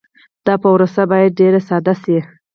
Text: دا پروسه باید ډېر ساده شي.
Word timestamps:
دا 0.45 0.53
پروسه 0.63 1.03
باید 1.11 1.37
ډېر 1.39 1.53
ساده 1.67 1.93
شي. 2.01 2.17